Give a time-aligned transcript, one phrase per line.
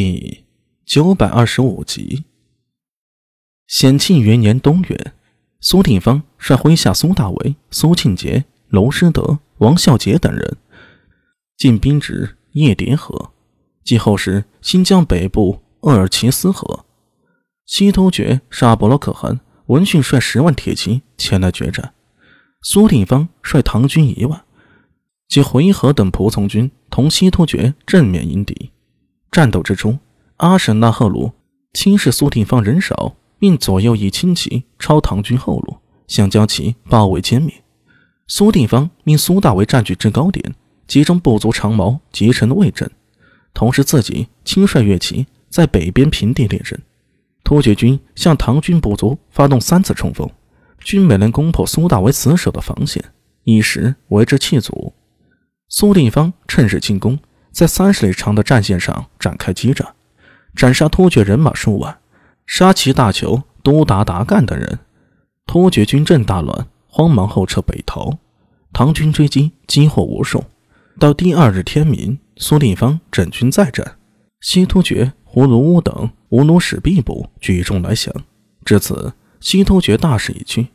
[0.00, 0.44] 第
[0.86, 2.22] 九百二十五集。
[3.66, 5.12] 显庆元年冬月，
[5.58, 10.56] 苏定方率麾下苏大为、苏庆杰、娄师德、王孝杰等人
[11.56, 13.32] 进兵至叶蝶河，
[13.82, 16.84] 继后是新疆北部鄂尔齐斯河。
[17.66, 21.92] 西突厥沙伯罗可汗闻讯率十万铁骑前来决战，
[22.62, 24.44] 苏定方率唐军一万
[25.26, 28.70] 及回纥等仆从军同西突厥正面迎敌。
[29.30, 29.98] 战斗之中，
[30.38, 31.32] 阿什纳赫鲁
[31.72, 37.52] 轻视苏定方人少，并左右以轻骑抄唐军后路，想将其包围歼灭。
[38.26, 40.54] 苏定方命苏大为占据制高点，
[40.86, 42.90] 集中部族长矛集成的卫阵，
[43.54, 46.80] 同时自己亲率乐骑在北边平地列阵。
[47.44, 50.28] 突厥军向唐军部族发动三次冲锋，
[50.80, 53.02] 均没能攻破苏大为死守的防线，
[53.44, 54.92] 一时为之气阻。
[55.68, 57.18] 苏定方趁势进攻。
[57.58, 59.96] 在三十里长的战线上展开激战，
[60.54, 61.98] 斩杀突厥人马数万，
[62.46, 64.78] 杀其大酋都达达干等人。
[65.44, 68.16] 突厥军阵大乱，慌忙后撤北逃。
[68.72, 70.44] 唐军追击，击获无数。
[71.00, 73.96] 到第二日天明，苏定方整军再战，
[74.40, 78.14] 西突厥胡卢乌等乌努史毕部举众来降。
[78.64, 80.68] 至此，西突厥大势已去。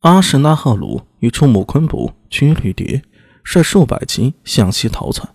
[0.00, 3.02] 阿什纳赫鲁与出木昆部屈律迭
[3.42, 5.28] 率数百骑向西逃窜。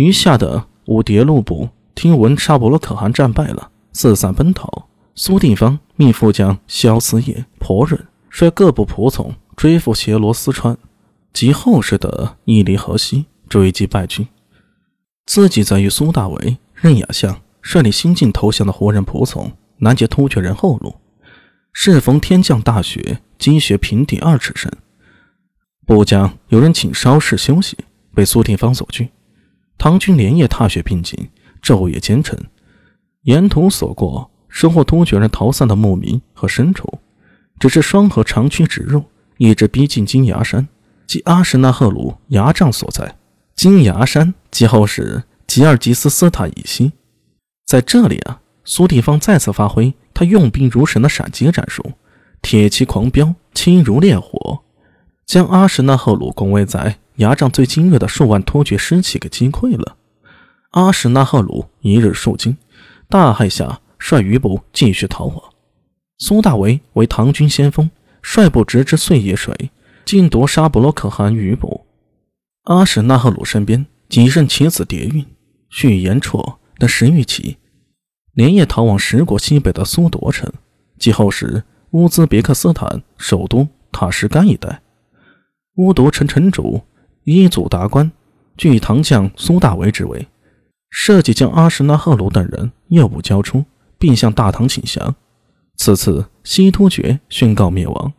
[0.00, 4.88] 余下的五迭路部听闻沙伯罗可汗战败了，四散奔逃。
[5.14, 10.78] 苏定方命副将萧思业、婆润率各部仆从追赴斜罗斯川，
[11.34, 14.26] 及后世的伊犁河西追击败军。
[15.26, 20.94] 自己则与苏大为、任雅相率领新晋投降的胡人仆从拦截突厥人后路。
[21.74, 24.72] 适逢天降大雪，积雪平地二尺深，
[25.84, 27.76] 部将有人请稍事休息，
[28.14, 29.10] 被苏定方所拒。
[29.80, 31.30] 唐军连夜踏雪并进，
[31.62, 32.38] 昼夜兼程，
[33.22, 36.86] 沿途所过收获突厥人逃散的牧民和牲畜。
[37.58, 39.02] 只是双河长驱直入，
[39.38, 40.68] 一直逼近金牙山，
[41.06, 43.16] 即阿什纳赫鲁牙帐所在。
[43.56, 46.92] 金牙山即后是吉尔吉斯斯坦以西。
[47.64, 51.94] 在这里啊，苏定方再次发挥他用兵如神的闪击战术，
[52.42, 54.60] 铁骑狂飙，轻如烈火，
[55.24, 56.98] 将阿什纳赫鲁攻围在。
[57.20, 59.96] 牙帐最精锐的数万突厥尸气给击溃了。
[60.70, 62.56] 阿史那赫鲁一日受惊，
[63.10, 65.36] 大骇下率余部继续逃亡。
[66.16, 67.90] 苏大为为唐军先锋，
[68.22, 69.70] 率部直至碎叶水，
[70.06, 71.86] 尽夺沙伯罗可汗余部。
[72.64, 75.26] 阿史那赫鲁身边几任其子叠运、
[75.68, 77.58] 续延绰等十余骑，
[78.32, 80.50] 连夜逃往十国西北的苏铎城，
[80.98, 84.80] 即后是乌兹别克斯坦首都塔什干一带。
[85.76, 86.80] 乌铎城城主。
[87.24, 88.10] 伊祖达官，
[88.56, 90.26] 据唐将苏大为之为，
[90.90, 93.64] 设计将阿什纳赫鲁等人诱捕交出，
[93.98, 95.14] 并向大唐请降。
[95.76, 98.12] 此次西突厥宣告灭亡。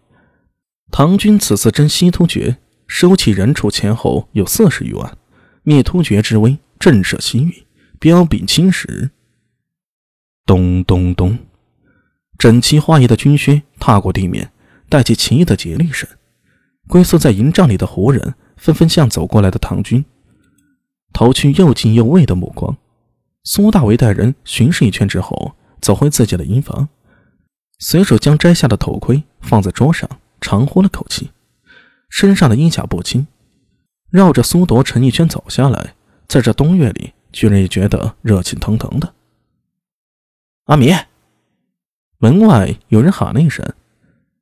[0.91, 2.57] 唐军此次征西突厥，
[2.87, 5.17] 收起人畜前后有四十余万，
[5.63, 7.65] 灭突厥之威震慑西域，
[7.99, 9.11] 彪炳青史。
[10.45, 11.37] 咚咚咚，
[12.37, 14.51] 整齐划一的军靴踏过地面，
[14.89, 16.07] 带起奇异的节律声。
[16.87, 18.35] 龟缩在营帐里的胡人。
[18.61, 20.05] 纷纷向走过来的唐军
[21.11, 22.77] 投去又敬又畏的目光。
[23.43, 26.87] 苏大为带人巡视一圈之后，走回自己的营房，
[27.79, 30.07] 随手将摘下的头盔放在桌上，
[30.39, 31.31] 长呼了口气，
[32.07, 33.25] 身上的衣甲不轻，
[34.11, 35.95] 绕着苏铎城一圈走下来，
[36.27, 39.11] 在这冬月里，居然也觉得热气腾腾的。
[40.65, 40.93] 阿米，
[42.19, 43.65] 门外有人喊了一声，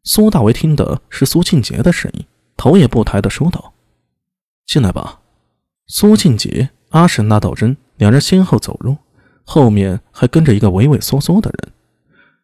[0.03, 2.25] 苏大为听的是苏庆杰的声音，
[2.57, 3.73] 头也不抬的说道。
[4.69, 5.21] 进来吧，
[5.87, 8.97] 苏庆杰、阿什纳道真两人先后走入，
[9.43, 11.73] 后面还跟着一个畏畏缩缩的人。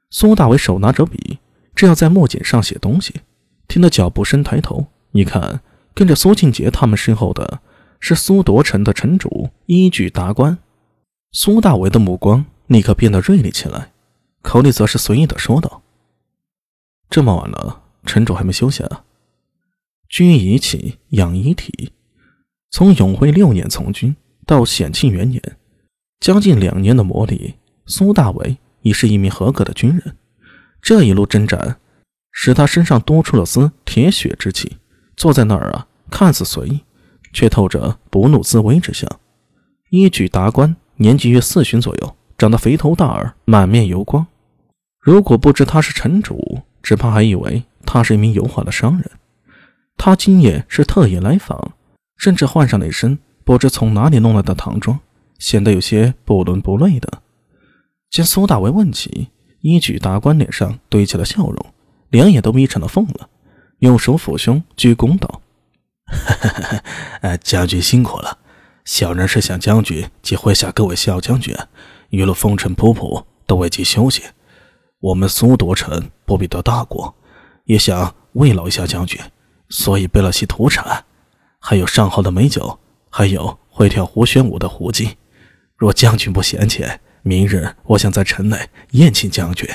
[0.09, 1.37] 苏大伟手拿着笔，
[1.75, 3.13] 正要在墨简上写东西，
[3.67, 5.61] 听到脚步声，抬头一看，
[5.93, 7.59] 跟着苏庆杰他们身后的
[7.99, 10.57] 是苏铎城的城主一举达官。
[11.31, 13.91] 苏大伟的目光立刻变得锐利起来，
[14.41, 15.83] 口里则是随意的说道
[17.07, 19.03] ：“这么晚了，城主还没休息啊？
[20.09, 21.91] 居遗起，养遗体。”
[22.75, 24.13] 从永徽六年从军
[24.45, 25.41] 到显庆元年，
[26.19, 27.53] 将近两年的磨砺，
[27.85, 30.17] 苏大伟已是一名合格的军人。
[30.81, 31.77] 这一路征战，
[32.33, 34.75] 使他身上多出了丝铁血之气。
[35.15, 36.81] 坐在那儿啊，看似随意，
[37.31, 39.09] 却透着不怒自威之相。
[39.89, 44.27] 一举达官，年纪约四旬左右，长得肥头大耳，满面油光。
[44.99, 49.11] 如果不知他是城主，只怕还以为他是一名油滑的商人。
[49.95, 51.74] 他今夜是特意来访。
[52.17, 54.99] 甚至换上了一身不知从哪里弄来的唐装，
[55.37, 57.21] 显得有些不伦不类的。
[58.09, 59.29] 见苏大为问起，
[59.61, 61.65] 一举达官脸上堆起了笑容，
[62.09, 63.29] 两眼都眯成了缝了，
[63.79, 65.41] 用手抚胸，鞠躬道
[67.43, 68.37] ：“将军辛苦了，
[68.85, 71.53] 小人是想将军及麾下各位小将军
[72.09, 74.23] 一路风尘仆仆，都未及休息。
[74.99, 77.13] 我们苏夺城不比得大国，
[77.65, 79.19] 也想慰劳一下将军，
[79.69, 81.03] 所以备了些土产，
[81.67, 82.77] 还有上好的美酒，
[83.09, 85.17] 还有会跳胡旋舞的胡姬。
[85.75, 86.85] 若将军不嫌弃。”
[87.27, 89.67] 明日我想在城内宴请将军。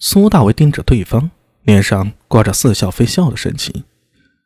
[0.00, 1.30] 苏大为盯着对方，
[1.62, 3.84] 脸上挂着似笑非笑的神情。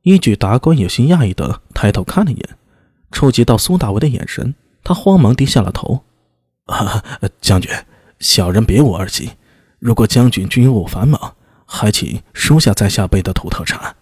[0.03, 2.59] 一举达官有些讶异的抬头看了一眼，
[3.11, 6.05] 触及到苏大为的眼神，他慌忙低下了头。
[6.67, 7.03] 啊，
[7.41, 7.73] 将军，
[8.19, 9.31] 小人别无二心。
[9.79, 11.35] 如果将军军务繁忙，
[11.65, 13.97] 还请收下在下备的土特产。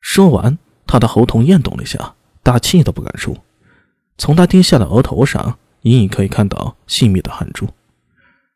[0.00, 0.56] 说完，
[0.92, 3.38] 他的喉头咽动了一下，大气都不敢出。
[4.18, 5.58] 从他低下的额头上。
[5.82, 7.68] 隐隐可以看到细密的汗珠。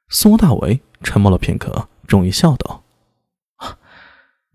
[0.09, 2.85] 苏大为沉默了片刻，终于笑道：“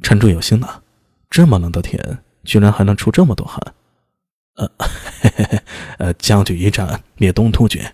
[0.02, 0.82] 城主有心了，
[1.30, 3.62] 这么冷的天，居然还能出这么多汗。
[4.56, 5.62] 呃，嘿嘿嘿，
[5.98, 7.94] 呃，将军一战灭东突厥，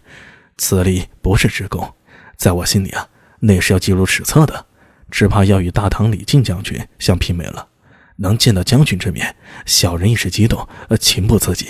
[0.57, 1.91] 此力不是之功，
[2.35, 3.09] 在我心里啊，
[3.39, 4.67] 那是要记入史册的。
[5.09, 7.67] 只怕要与大唐李靖将军相媲美了。
[8.17, 9.35] 能见到将军之面，
[9.65, 11.67] 小人一时激动，呃，情不自禁。”